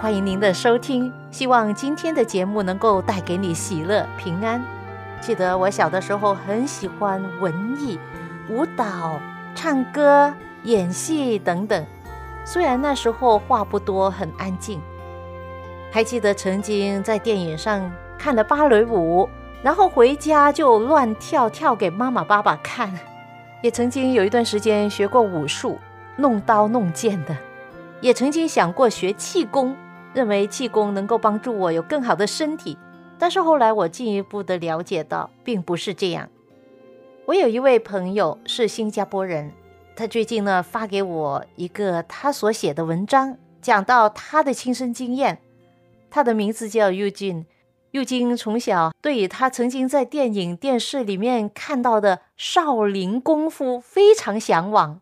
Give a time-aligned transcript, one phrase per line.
[0.00, 4.64] 欢迎您的收听，希望今天的节目能够带给你喜乐平安。
[5.20, 7.98] 记得我小的时候很喜欢文艺、
[8.48, 9.20] 舞蹈、
[9.54, 11.84] 唱歌、演戏等等。
[12.46, 14.80] 虽然那时候话不多，很安静。
[15.92, 19.28] 还记得曾经在电影上看了芭蕾舞，
[19.62, 22.90] 然后回家就乱跳跳给妈妈爸爸看。
[23.60, 25.78] 也曾经有一段时间学过武术，
[26.16, 27.36] 弄刀弄剑的。
[28.00, 29.76] 也曾经想过学气功。
[30.12, 32.76] 认为气功能够帮助我有更好的身体，
[33.18, 36.28] 但是后来我进一步的了解到，并不是这样。
[37.26, 39.52] 我有一位朋友是新加坡人，
[39.94, 45.40] 他最近呢发给我一个他所写的文章，讲到他的亲身经验。
[46.10, 47.44] 他的名字叫 Eugene。
[47.92, 55.00] Eugene 从小对于他曾经在电影、电视里面看到的少林功夫非常向往，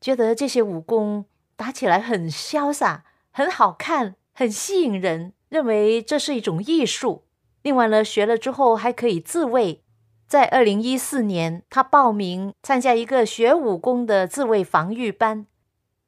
[0.00, 1.24] 觉得这些武功
[1.56, 4.16] 打起来很潇洒，很好看。
[4.38, 7.24] 很吸引人，认为这是一种艺术。
[7.62, 9.82] 另外呢，学了之后还可以自卫。
[10.28, 15.46] 在二零一四年，他报名参加一个学武功的自卫防御班，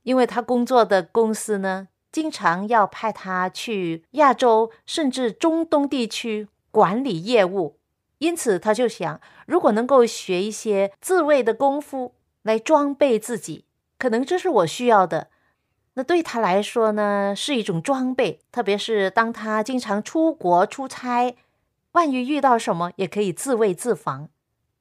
[0.02, 7.78] 因为他工作的公司呢，经常要派他去亚洲甚至中东地区管理业务，
[8.18, 12.12] 因此他就想，如果能够学一些自卫的功夫
[12.42, 13.64] 来装备自己，
[13.98, 15.28] 可能这是我需要的。
[15.98, 21.34] 那对他来说呢，是一种装备，特别是当他经常出国出差，
[21.91, 24.28] 万一遇到什么，也可以自卫自防。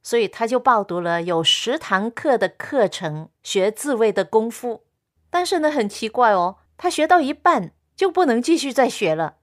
[0.00, 4.84] 所以他就报读了有十堂课的课程，学自卫的功夫。
[5.28, 9.38] 但是呢，很奇怪哦，他学到一半就不能继续再学了，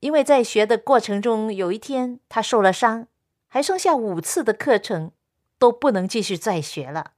[0.00, 3.06] 因为在学的过程中，有一天他受了伤，
[3.46, 5.12] 还剩下五次的课程
[5.60, 7.12] 都不能继续再学了。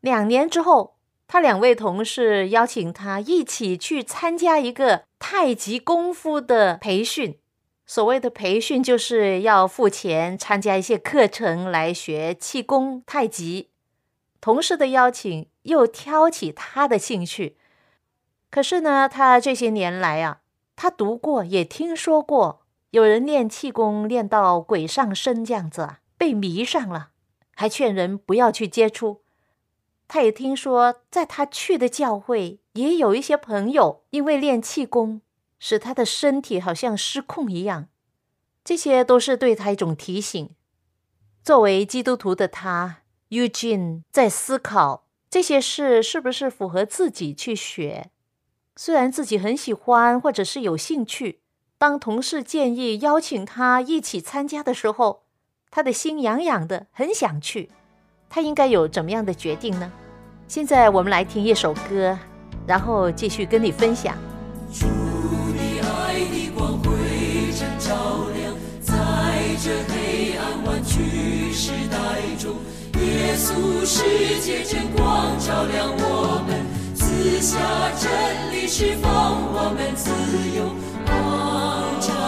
[0.00, 0.97] 两年之后。
[1.28, 7.38] 他两位同事邀请他一起去参加一个太极功夫的培训。
[7.84, 13.68] 所谓的培训，就是要付钱参加一些课程来学气功、太极。
[14.40, 17.58] 同事的邀请又挑起他的兴趣。
[18.50, 20.40] 可是呢，他这些年来啊，
[20.76, 27.10] 他读过也听说过有人练气功练到鬼上身这样子啊，被迷上了，
[27.54, 29.20] 还劝人不要去接触。
[30.08, 35.20] 他也听说，在他去的教会，也有一些朋友因为练气功，
[35.58, 37.88] 使他的身体好像失控一样。
[38.64, 40.50] 这些都是对他一种提醒。
[41.44, 48.10] 作为基督徒的他，Eugene 在思考这些事是不是符合自己去学。
[48.76, 51.40] 虽然自己很喜欢或者是有兴趣，
[51.76, 55.24] 当同事建议邀请他一起参加的时候，
[55.70, 57.70] 他的心痒痒的，很想去。
[58.30, 59.90] 他应该有怎么样的决定呢？
[60.46, 62.18] 现在我们来听一首歌，
[62.66, 64.14] 然后继续跟你分享。
[64.72, 66.88] 主你爱的光辉
[67.52, 67.94] 正照
[68.34, 68.94] 亮，在
[69.62, 71.96] 这黑暗弯曲时代
[72.38, 72.56] 中，
[73.00, 77.58] 耶稣世界真光照亮我们，赐下
[77.98, 79.10] 真理，释放
[79.52, 80.10] 我们自
[80.56, 80.64] 由，
[81.06, 82.27] 光照。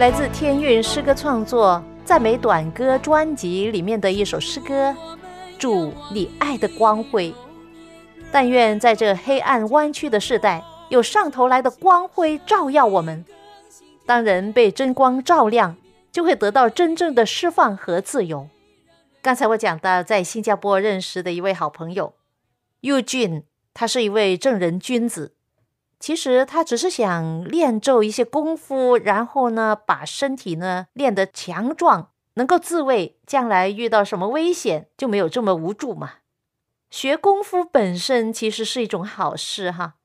[0.00, 4.96] 来自天韵诗歌创作赞美短歌专辑里面的一首诗歌，
[5.58, 7.34] 祝你爱的光辉。
[8.32, 13.22] 但愿在这黑暗弯曲的时代，有上头来的光辉照耀我们。
[14.06, 15.76] 当人被真光照亮，
[16.10, 18.48] 就会得到真正的释放和自由。
[19.20, 22.14] 刚才我讲到，在新加坡认识的一位好朋友
[22.80, 23.42] ，Yu Jun，
[23.74, 25.34] 他是一位正人君子。
[26.00, 36.14] 其实他只是想练就一些功夫，然后呢，把身体呢练得强壮，能够自卫，将来遇到什么危险就没有这么无助嘛。
[36.88, 39.96] 学功夫本身其实是一种好事哈，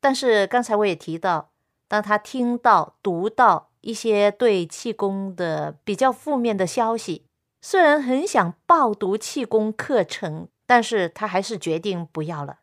[0.00, 1.52] 但是刚才我也提到，
[1.86, 7.26] 当他听到、读到一些对气功的比较负面的消息，
[7.60, 12.58] 虽然很想报读气功课程，但是他还是决定不要了。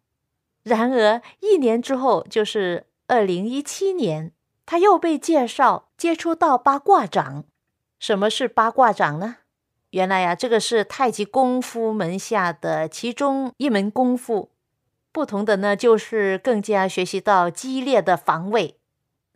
[0.69, 4.31] 然而一年之后，就是二零一七年，
[4.67, 7.45] 他又被介绍接触到八卦掌。
[7.97, 9.37] 什么是八卦掌呢？
[9.89, 14.51] 原来呀，这个是太极功夫门下的其中一门功夫，
[15.11, 18.77] 不同的呢，就是更加学习到激烈的防卫。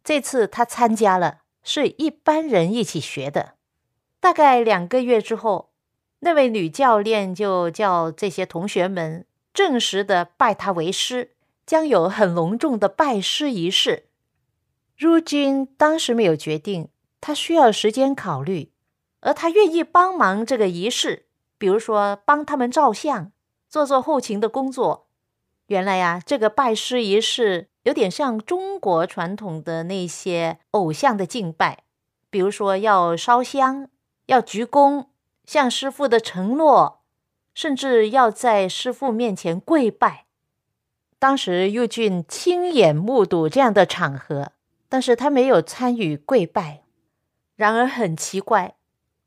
[0.03, 3.55] 这次他参加了，是一般人一起学的。
[4.19, 5.71] 大概两个月之后，
[6.19, 11.35] 那位女教练就叫这些同学们正式的拜他为师，
[11.65, 14.07] 将有很隆重的拜师仪式。
[14.97, 16.89] 如今当时没有决定，
[17.21, 18.71] 他需要时间考虑。
[19.21, 21.27] 而他愿意帮忙这个仪式，
[21.57, 23.31] 比如说帮他们照相、
[23.69, 25.07] 做做后勤的工作。
[25.67, 31.83] 原来呀，这个拜师仪式有点像中国传统的那些偶像的敬拜，
[32.29, 33.87] 比如说要烧香、
[34.25, 35.05] 要鞠躬、
[35.45, 37.02] 向师傅的承诺，
[37.53, 40.25] 甚至要在师傅面前跪拜。
[41.19, 44.51] 当时佑俊亲眼目睹这样的场合，
[44.89, 46.81] 但是他没有参与跪拜。
[47.55, 48.75] 然而很奇怪。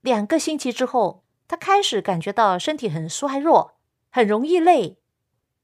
[0.00, 3.74] 两个星期之后，他开始感觉到身体很衰弱，
[4.10, 4.98] 很容易累。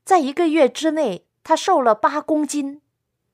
[0.04, 2.80] 在一个月之内，他瘦了八公斤。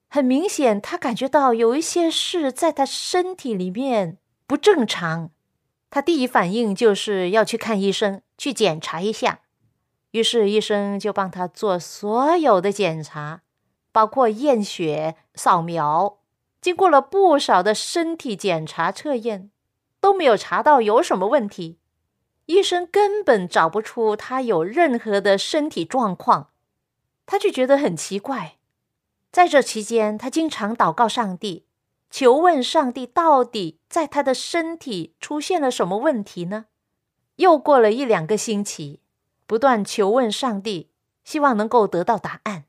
[0.08, 4.16] 很明显，他感觉到有一些事在他身体里面
[4.46, 5.30] 不正常。
[5.90, 9.40] 他第一反应就是要去看医生，去检查一下。
[10.12, 13.43] 于是医生就帮他做所有的检查，
[13.93, 16.20] 包括验血、扫描。
[16.62, 19.50] 经过了不少的身体检查测验。
[20.00, 21.81] 都没有查到有什么问题，
[22.46, 26.50] 医生根本找不出他有任何的身体状况，
[27.26, 28.58] 他就觉得很奇怪。
[29.32, 31.67] 在这期间，他经常祷告上帝，
[32.12, 36.67] 求问上帝到底在他的身体出现了什么问题呢？
[37.38, 39.00] 又过了一两个星期，
[39.46, 40.90] 不断求问上帝，
[41.25, 42.64] 希望能够得到答案。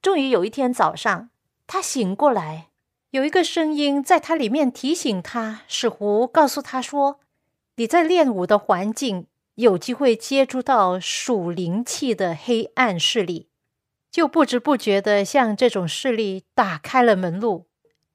[0.00, 1.28] 终于有一天早上，
[1.66, 2.68] 他醒过来。
[3.10, 7.20] 有一个声音在他里面提醒他，似乎告诉他说
[7.76, 9.26] ：“你在练武的环境
[9.56, 13.48] 有机会接触到属灵气的黑暗势力，
[14.10, 17.66] 就不知不觉的向这种势力打开了门路，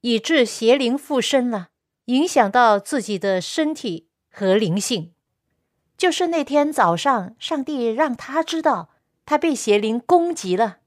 [0.02, 1.70] 以致邪灵附身了，
[2.06, 5.13] 影响到自己的身体和灵性。
[5.98, 8.90] 就是那天早上，上帝让他知道
[9.26, 10.78] 他被邪灵攻击了，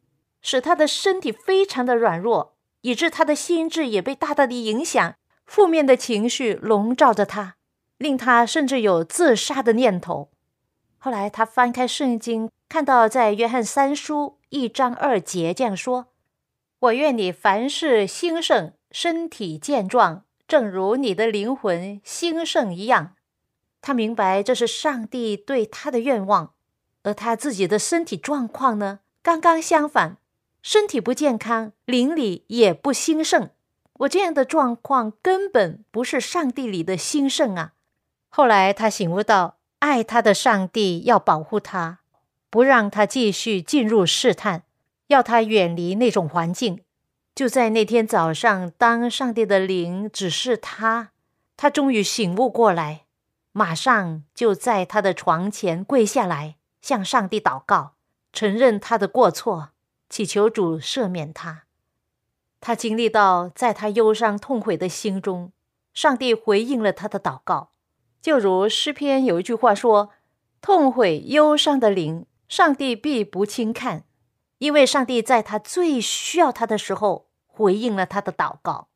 [0.43, 7.57] 使他的身体非常的软弱。”以致他的心智也被大大的影响，负面的情绪笼罩着他，
[7.99, 10.31] 令他甚至有自杀的念头。
[10.99, 16.07] 后来他翻开圣经，看到在约翰三书一章二节这样说
[16.79, 23.15] ：“我愿你凡事兴盛，身体健壮，正如你的灵魂兴盛一样。”
[23.87, 26.55] 他明白这是上帝对他的愿望，
[27.05, 30.17] 而他自己的身体状况呢，刚刚相反。
[30.61, 33.51] 身体不健康，灵里也不兴盛。
[33.99, 37.75] 我这样的状况根本不是上帝里的兴盛啊！
[38.29, 42.01] 后来他醒悟到，爱他的上帝要保护他，
[42.51, 44.65] 不让他继续进入试探，
[45.07, 46.81] 要他远离那种环境。
[47.37, 51.13] 就在那天早上，当上帝的灵指示他，
[51.57, 53.05] 他终于醒悟过来，
[53.59, 57.95] 马上就在他的床前跪下来，向上帝祷告，
[58.31, 59.71] 承认他的过错。
[60.11, 61.65] 祈求主赦免他，
[62.61, 65.53] 他经历到，在他忧伤痛悔的心中，
[65.95, 67.71] 上帝回应了他的祷告。
[68.21, 70.11] 就如诗篇有一句话说
[70.61, 74.05] ：“痛悔忧伤的灵，上帝必不轻看，
[74.59, 78.89] 因为上帝在他最需要他的时候回应了他的祷告。”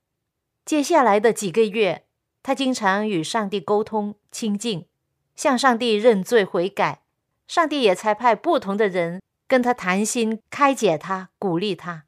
[0.66, 2.04] 接下来的几个月，
[2.42, 4.86] 他经常与上帝沟通亲近，
[5.34, 7.02] 向上帝认罪悔改。
[7.46, 9.20] 上帝也才派不同的人。
[9.48, 12.04] 跟他谈心，开解他，鼓励他。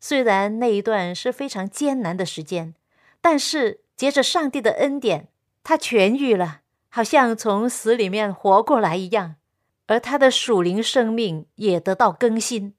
[0.00, 2.74] 虽然那一段是非常艰难的时间，
[3.20, 5.28] 但是借着上帝的恩典，
[5.62, 9.36] 他痊愈了，好像从死里面活过来一样。
[9.86, 12.74] 而他的属灵生命也得到更新。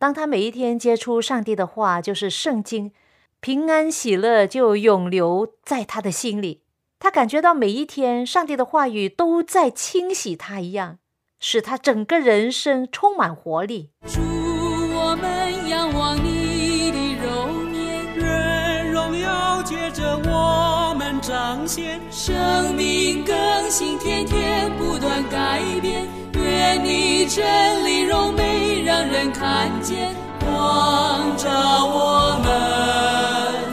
[0.00, 2.92] 当他每一天接触上帝的话，就是圣经，
[3.40, 6.62] 平安喜乐就永留在他的心里。
[6.98, 10.98] 他感觉到每一天上帝的话语都在清洗他一样，
[11.38, 13.90] 使他整个人生充满活力。
[14.06, 23.36] 主，我们仰望你的容颜，愿荣耀借着我们彰显，生命更
[23.70, 26.04] 新，天天不断改变。
[26.34, 30.14] 愿你真理柔美，让人看见，
[30.52, 31.48] 光照
[31.86, 33.67] 我们，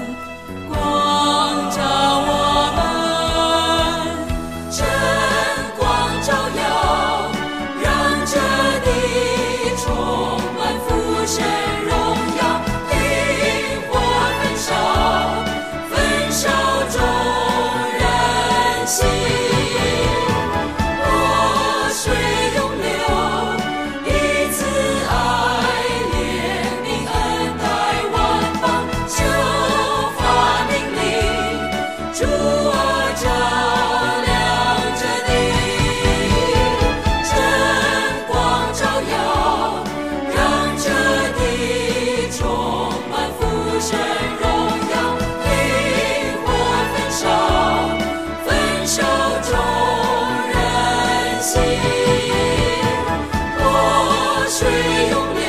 [54.57, 54.65] 水
[55.11, 55.43] 涌流，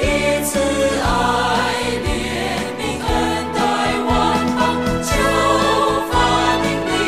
[0.00, 0.02] 以
[0.42, 1.06] 慈爱
[2.02, 2.04] 怜
[2.76, 3.08] 悯恩
[3.54, 3.56] 待
[4.04, 4.12] 万
[4.56, 5.14] 邦，修
[6.10, 6.12] 法
[6.60, 6.98] 命令，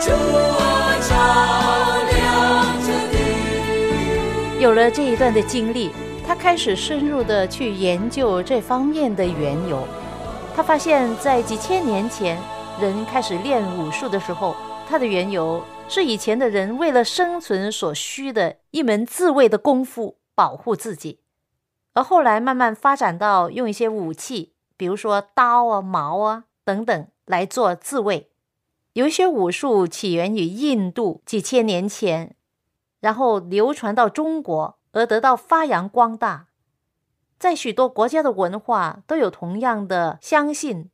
[0.00, 0.60] 主啊
[1.08, 1.10] 照
[2.10, 2.18] 亮
[2.82, 3.14] 这地。
[4.60, 5.92] 有了这一段的经历，
[6.26, 9.86] 他开始深入的去研究这方面的缘由。
[10.56, 12.36] 他发现，在几千年前，
[12.80, 14.56] 人开始练武术的时候，
[14.88, 21.20] 它的缘由是以前的人为了生存所需的一门自卫的功夫，保护自己。
[21.92, 28.30] 而后来慢慢发展到用一些武器，比如说刀啊、矛啊等等来做自卫。
[28.92, 32.36] 有一些武术起源于印度，几千年前，
[33.00, 36.46] 然后流传到中国，而得到发扬光大。
[37.38, 40.90] 在许多国家的文化都有同样的相信，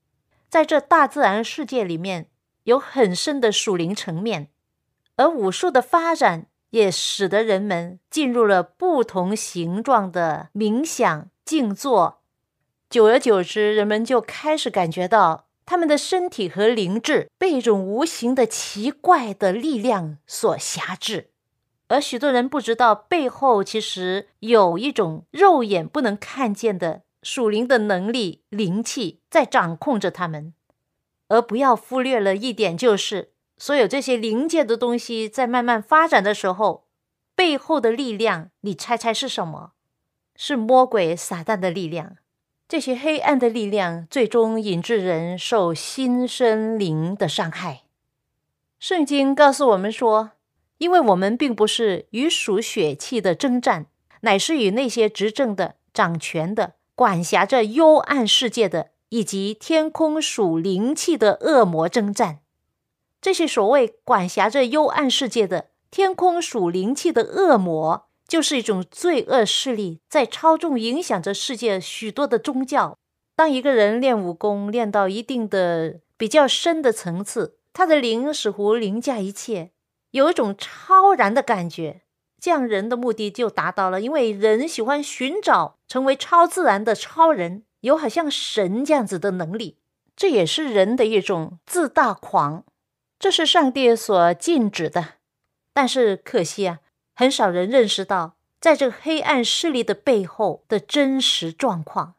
[0.48, 2.28] 在这大自然世界里面
[2.64, 4.48] 有很深的属灵层面，
[5.16, 12.22] 而武术的发展也使得人们进入了不同形状的冥想静坐。
[12.88, 21.30] 久而久之，人们就开始感觉到他们的身体和灵智被一种无形的奇怪的力量所辖制。
[21.88, 30.54] 而许多人不知道，背后其实有一种肉眼不能看见的属灵的能力、灵气在掌控着他们。
[31.28, 36.86] 而不要忽略了一点，就是所有这些灵界的东西在慢慢发展的时候，
[37.34, 39.72] 背后的力量，你猜猜是什么？
[40.36, 42.16] 是魔鬼撒旦的力量。
[42.68, 47.82] 这些黑暗的力量，最终引致人受心身灵的伤害。
[48.78, 50.32] 圣经告诉我们说。
[50.78, 53.86] 因为我们并不是与属血气的征战，
[54.22, 62.38] 乃是与那些执政的、掌权的、管辖着幽暗世界的，以及天空属灵气的恶魔征战。
[63.20, 72.96] 这些所谓管辖着幽暗世界的、天空属灵气的恶魔，就是一种罪恶势力，在操纵、影响着世界许多的宗教。
[73.36, 79.72] 当一个人练武功练到一定的比较深的层次，他的灵似乎凌驾一切。
[80.12, 82.00] 有一种超然的感觉，
[82.40, 84.00] 这样人的目的就达到了。
[84.00, 89.78] 因为人喜欢寻找成为超自然的超人，有好像神这样子的能力，
[90.16, 92.64] 这也是人的一种自大狂，
[93.18, 95.14] 这是上帝所禁止的。
[95.72, 96.80] 但是可惜啊，
[97.14, 102.14] 很少人认识到，在这黑暗势力的背后的真实状况。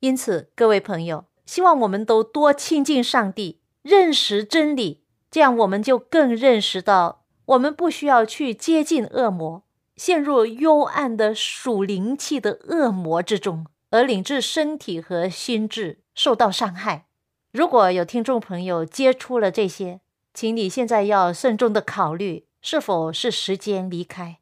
[0.00, 5.02] 因此，各位朋友，希望我们都多亲近上帝，认识真理。
[5.30, 9.62] 这样，我们就更认识到，我们不需要去接近恶魔，
[9.96, 17.06] 陷入幽暗的属灵气的恶魔之中，而领致身体和心智受到伤害。
[17.52, 20.00] 如果有听众朋友接触了这些，
[20.34, 24.38] 请你现在要慎重的考虑，是否是时间离开。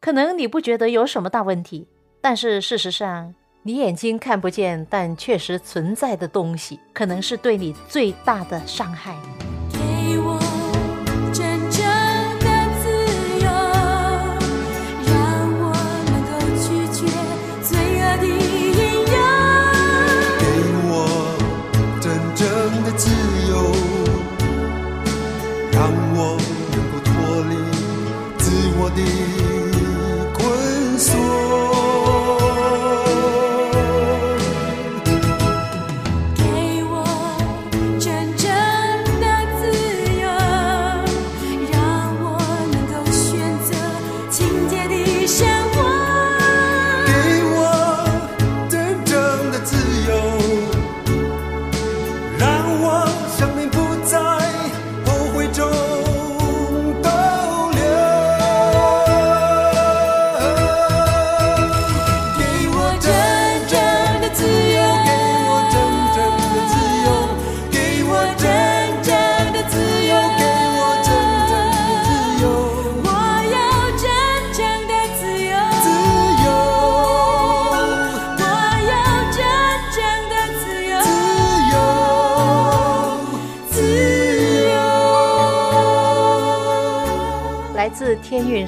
[0.00, 1.88] 可能你不觉得有什么大问题，
[2.20, 9.16] 但是事实上，你眼睛看不见但确实存在的东西，可能是对你最大的伤害。
[9.72, 10.38] 给我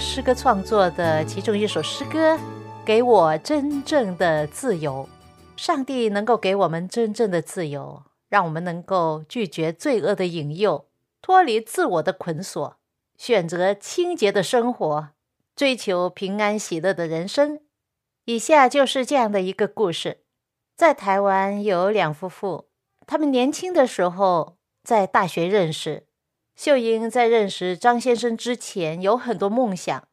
[0.00, 2.38] 诗歌创作的其中一首诗歌，
[2.86, 5.06] 给我真正的自由。
[5.58, 10.86] 上帝能够给我们真正的自由，让我们能够拒绝罪恶的引诱，
[11.20, 12.78] 脱离自我的捆锁，
[13.18, 15.10] 选择清洁的生活，
[15.54, 17.60] 追求平安喜乐的人生。
[18.24, 20.22] 以下就是这样的一个故事：
[20.74, 22.70] 在台湾有两夫妇，
[23.06, 26.06] 他们年轻的时候在大学认识。
[26.62, 30.06] 秀英在认识张先生之前有很多梦想，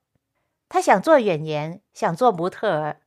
[0.70, 3.02] 她想做演员，想做模特儿，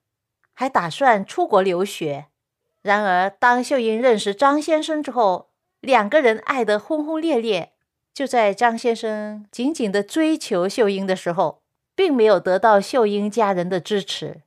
[0.53, 2.27] 还打算出国留学。
[2.83, 5.49] 然而，当秀英认识张先生之后，
[5.81, 7.73] 两个人爱得轰轰烈烈。
[8.13, 11.63] 就在张先生紧紧地追求秀英的时候，
[11.95, 14.43] 并没有得到秀英家人的支持。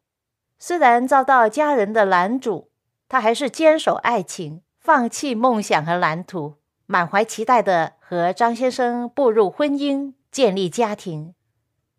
[0.59, 2.69] 虽然遭到家人的拦阻，
[3.09, 6.57] 他还是坚守爱情，放弃梦想和蓝图。
[6.93, 11.33] 满怀期待的和张先生步入婚姻，建立家庭，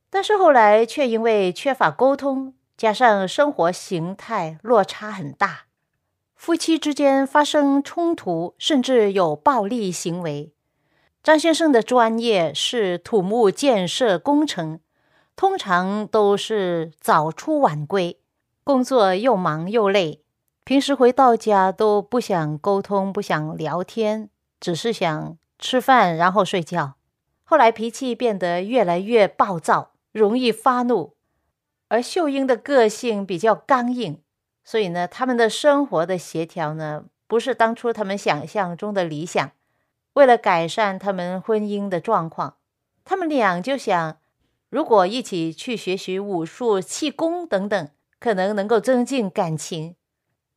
[0.09, 5.65] 但是后来却因为缺乏沟通，加上生活形态落差很大，
[6.37, 10.53] 夫妻之间发生冲突，甚至有暴力行为。
[11.25, 14.79] 张先生的专业是土木建设工程，
[15.35, 18.21] 通常都是早出晚归，
[18.63, 20.23] 工作又忙又累，
[20.63, 24.31] 平时回到家都不想沟通，不想聊天。
[24.61, 26.95] 只是想吃饭，然后睡觉。
[27.43, 31.15] 后来脾气变得越来越暴躁，容易发怒。
[31.89, 34.23] 而秀英的个性比较刚硬，
[34.65, 39.53] 所以呢，他们的生活的协调呢，不是当初他们想象中的理想。
[40.15, 42.57] 为了改善他们婚姻的状况，
[43.05, 44.17] 他们俩就想，
[44.71, 49.97] 如果一起去学习武术、气功等等，可能能够增进感情。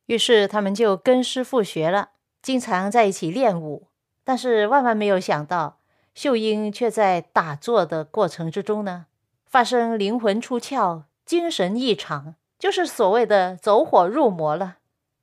[0.06, 3.87] 于是他们就跟师傅学了，经常在一起练武。
[4.28, 5.78] 但是万万没有想到，
[6.14, 9.06] 秀英却在打坐的过程之中呢，
[9.46, 14.76] 发生灵魂出窍、精神异常，就是所谓的走火入魔了，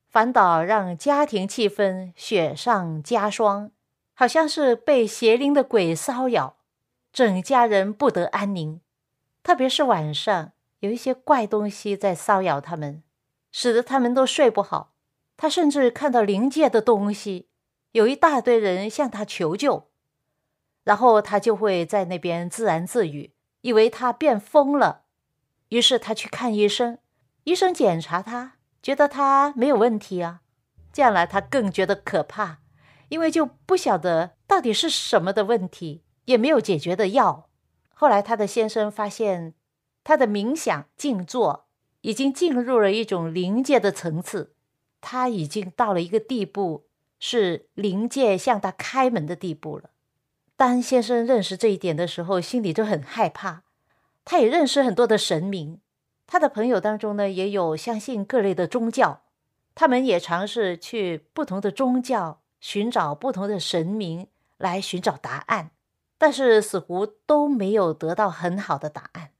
[0.09, 3.69] 反倒让家庭气氛雪上加霜，
[4.15, 6.55] 好像是被邪灵的鬼骚扰，
[7.13, 8.81] 整家人不得安宁。
[9.43, 13.03] 特别是晚上，有一些怪东西在骚扰他们，
[13.51, 14.93] 使得他们都睡不好。
[15.37, 17.49] 他甚至看到灵界的东西。
[17.95, 19.87] 有一大堆人向他求救，
[20.83, 23.31] 然后他就会在那边自言自语，
[23.61, 25.03] 以为他变疯了。
[25.69, 26.97] 于是他去看医生，
[27.45, 30.41] 医生检查他，觉得他没有问题啊。
[30.91, 32.57] 这样来他更觉得可怕，
[33.07, 37.49] 因为就不晓得到底是什么的问题，也没有解决的药。
[37.93, 39.53] 后来他的先生发现，
[40.03, 41.69] 他的冥想静坐
[42.01, 44.53] 已经进入了一种灵界的层次，
[44.99, 46.84] 他已经到了一个地步。
[47.27, 49.89] 是灵界向他开门的地步了。
[50.55, 53.63] 当先生认识这一点的时候，心里就很害怕。
[54.23, 55.79] 他也认识很多的神明，
[56.27, 59.21] 他的朋友当中呢，也有相信各类的宗教，
[59.73, 65.71] 他们也尝试去不同的宗教寻找不同的神明来寻找答案，
[66.19, 69.31] 但是似乎都没有得到很好的答案。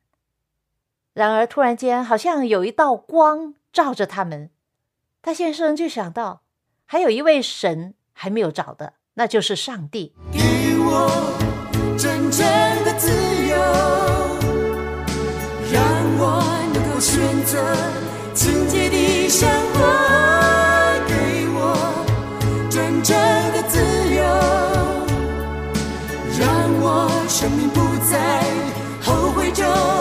[1.14, 4.50] 然而，突然间好像有一道光照着他们，
[5.22, 6.45] 他先生就想到。
[6.88, 10.14] 还有一位神还没有找的，那就是上帝。
[10.32, 10.40] 给
[10.78, 11.10] 我
[11.98, 12.46] 真正
[12.84, 13.10] 的自
[13.50, 13.58] 由，
[15.72, 15.82] 让
[16.20, 16.44] 我
[16.74, 17.76] 能够选择
[18.34, 19.80] 清洁的生活。
[21.08, 22.06] 给我
[22.70, 23.18] 真正
[23.52, 23.80] 的自
[24.14, 24.24] 由，
[26.40, 26.48] 让
[26.82, 28.44] 我生命不再
[29.02, 29.95] 后悔中。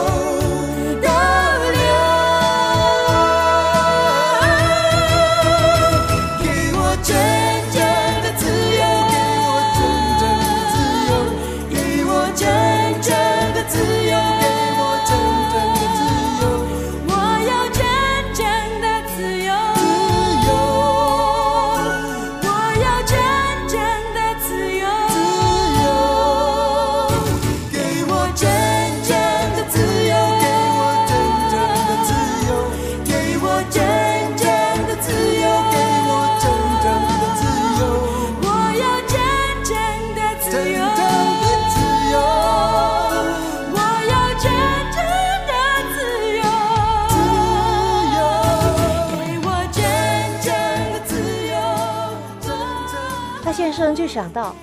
[53.94, 54.54] 就想到，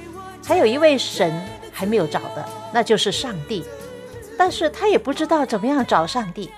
[0.43, 3.63] 还有一位神还没有找的，那就是上帝。
[4.37, 6.49] 但是他也不知道怎么样找上帝。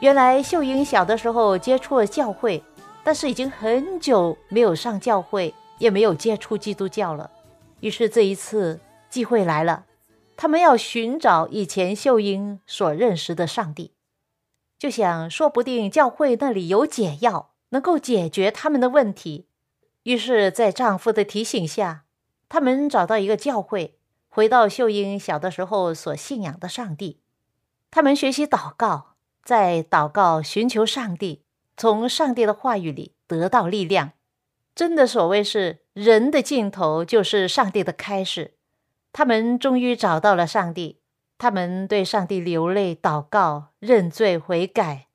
[0.00, 2.62] 原来秀英小的时候接触了教会，
[3.04, 7.30] 但是已经很久没有上教会，也没有接触基督教了。
[7.80, 9.84] 于是这一次机会来了，
[10.36, 13.92] 他们要寻找以前秀英所认识的上帝，
[14.78, 19.46] 就想说不定教会那里有解药，能够解决他们的问题。
[20.04, 22.04] 于是，在丈夫的提醒下，
[22.48, 27.20] 他们找到一个教会，回到秀英小的时候所信仰的上帝。
[27.90, 31.42] 他们学习祷告，在祷告寻求上帝，
[31.76, 34.12] 从上帝的话语里得到力量。
[34.74, 38.54] 真的，所谓是人的尽头就是上帝的开始。
[39.12, 40.98] 他们终于找到了上帝，
[41.36, 45.08] 他们对上帝流泪祷告、认罪悔改。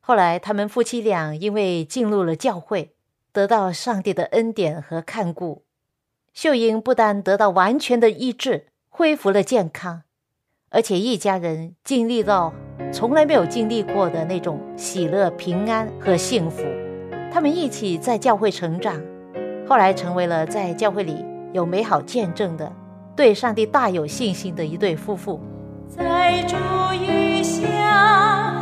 [0.00, 2.93] 后来，他们夫妻俩因为进入了教会，
[3.34, 5.64] 得到上帝的恩典和看顾。
[6.32, 10.02] 秀英不但得到完全的医治，恢复了健康，
[10.70, 12.52] 而且一家人经历到
[12.92, 16.62] 从来没有经历过的那种喜乐、平安和幸福。
[17.32, 19.02] 他们一起在教会成长，
[19.68, 22.72] 后来成为了在教会里有美好见证的。
[23.16, 25.40] 对上帝大有信心的一对夫妇，
[25.88, 26.54] 在主
[26.94, 28.53] 意下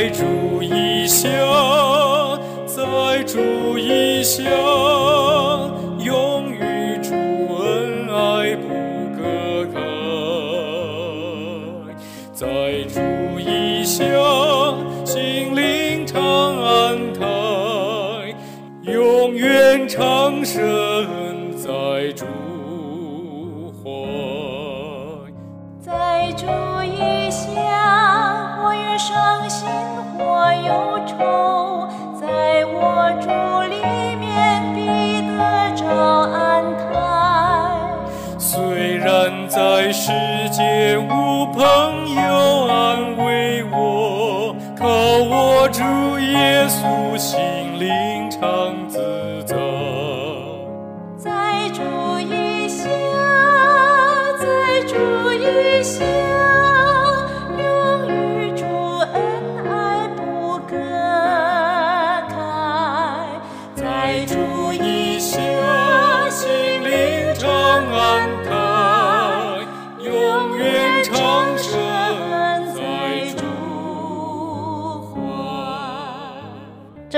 [0.00, 1.28] 再煮一下
[2.64, 4.69] 再煮一下。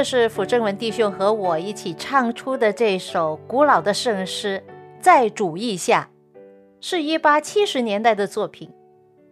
[0.02, 4.60] 这是辅正文弟兄和我一起唱出的这首古老的圣诗，
[5.00, 6.10] 在主意下，
[6.80, 8.68] 是一八七十年代的作品。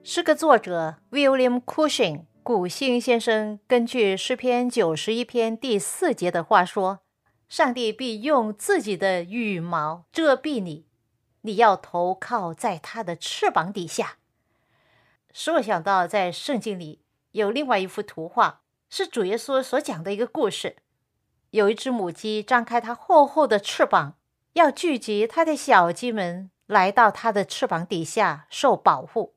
[0.04, 7.00] 诗歌作者 William Cushing 古信先生根据诗篇九十一篇第四节的话说
[7.50, 10.86] ：“上帝必用自己的羽毛遮蔽你，
[11.40, 14.18] 你要投靠在他的翅膀底下。”
[15.34, 17.00] 使我想到，在圣经里
[17.32, 18.60] 有另外一幅图画。
[18.90, 20.76] 是主耶稣所讲的一个故事。
[21.50, 24.16] 有一只母鸡张开它厚厚的翅膀，
[24.54, 29.34] 要聚集它的小鸡们来到它的翅膀底下受保护。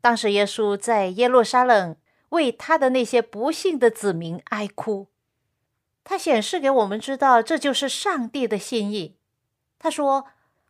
[0.00, 1.96] 当时耶稣在耶路撒冷
[2.30, 5.08] 为他的那些不幸的子民哀哭。
[6.04, 9.16] 他显示给我们知道，这就是上帝的心意。
[9.78, 10.26] 他说：“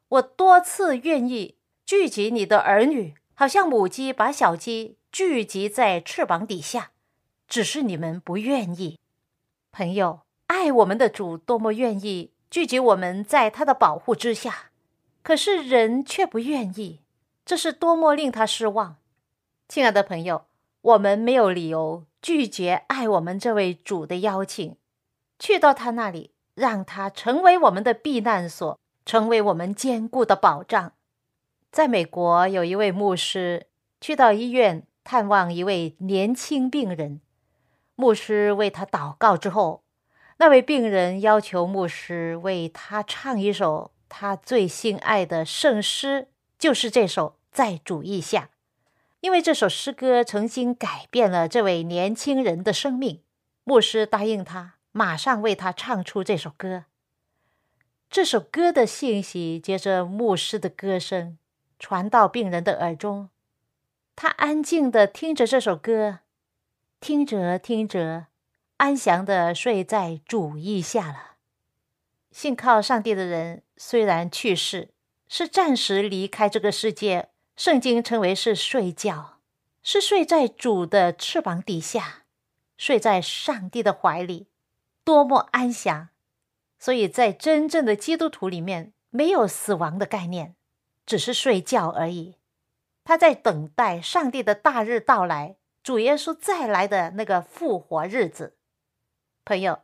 [0.09, 6.93] 我多次愿意聚集你的儿女，好像母鸡把小鸡聚集在翅膀底下。”
[7.49, 8.99] 只是你们不愿意，
[9.71, 14.71] 朋友，爱我们的主多么愿意聚集我们在他的保护之下，
[15.23, 17.01] 可是人却不愿意，
[17.45, 18.97] 这是多么令他失望。
[19.69, 20.47] 亲爱的朋友，
[20.81, 24.77] 我们没有理由拒绝爱我们这位主的邀请，
[25.39, 30.93] 去到他那里，让他成为我们的避难所，成为我们坚固的保障。
[31.71, 33.67] 在美国，有一位牧师
[34.01, 37.21] 去到医院探望一位年轻病人。
[37.97, 39.85] 牧师为他祷告之后，
[40.39, 46.29] 那位病人要求牧师为他唱一首他最心爱的圣诗，
[46.59, 48.41] 就是这首《在主意下》，
[49.21, 53.21] 因为这首诗歌曾经改变了这位年轻人的生命。
[53.63, 56.85] 牧师答应他，马上为他唱出这首歌。
[58.11, 61.39] 这首歌的信息接着牧师的歌声
[61.79, 63.31] 传到病人的耳中，
[64.17, 66.19] 他安静地听着这首歌。
[67.05, 68.29] 听着听着，
[68.79, 71.33] 安详的睡在主意下了。
[72.31, 74.95] 信靠上帝的人虽然去世，
[75.29, 79.40] 是暂时离开这个世界，圣经称为是睡觉，
[79.83, 82.23] 是睡在主的翅膀底下，
[82.79, 84.49] 睡在上帝的怀里。
[85.05, 86.09] 多么安详。
[86.79, 90.57] 所以在真正的基督徒里面，没有死亡的概念，
[91.05, 92.37] 只是睡觉而已。
[93.05, 98.57] 他在等待上帝的大日到来，主耶稣再来的那个复活日子。
[99.44, 99.83] 朋友，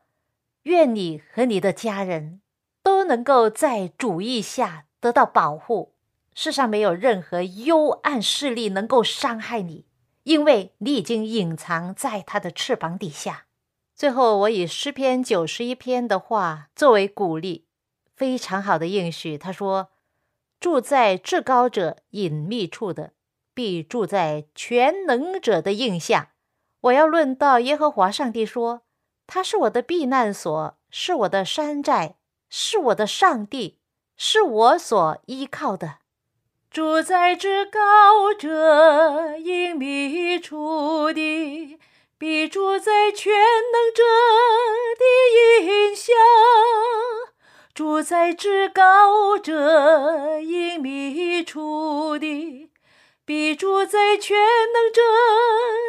[0.63, 2.41] 愿你和你的家人
[2.83, 5.95] 都能够在主意下得到保护。
[6.35, 9.85] 世上没有任何幽暗势力能够伤害你，
[10.23, 13.45] 因为你已经隐藏在他的翅膀底下。
[13.95, 17.67] 最后，我以诗篇九十一篇的话作为鼓励，
[18.17, 19.37] 非常好的应许。
[19.37, 19.91] 他说
[20.59, 23.13] ：“住在至高者隐秘处的，
[23.55, 26.33] 必住在全能者的印下。”
[26.83, 28.83] 我要论到耶和华上帝说
[29.27, 32.17] ：“他是我的避难所，是我的山寨，
[32.49, 33.79] 是我的上帝，
[34.17, 35.99] 是我所依靠的。
[36.71, 41.79] 住在至高者隐秘处的。”
[42.21, 44.03] 必住在全能者
[44.99, 46.13] 的荫下，
[47.73, 52.70] 住在至高者隐秘处的，
[53.31, 54.37] 必住在全
[54.73, 55.01] 能者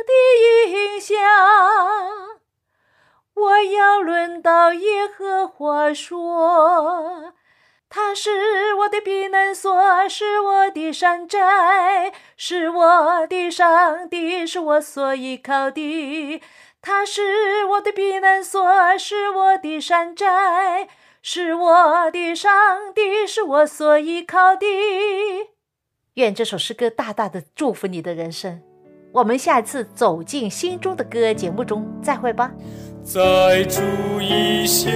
[0.06, 1.16] 的荫下。
[3.34, 7.34] 我要轮到耶和华说。
[7.90, 16.40] 他是我的避难所，是我的山寨，是我的上帝，是我所依靠的。
[16.80, 20.88] 他是我的避难所，是我的山寨，
[21.24, 24.68] 是我的上帝，是我所依靠的。
[26.16, 28.62] 愿这首诗歌大大的祝福你的人生。
[29.14, 32.52] 我们下次走进心中的歌节目中再会吧。
[33.02, 33.82] 在主
[34.20, 34.92] 意下，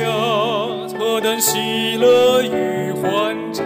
[1.00, 3.66] 何等喜乐与欢畅，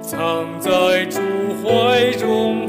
[0.00, 1.20] 藏在主
[1.64, 2.68] 怀中，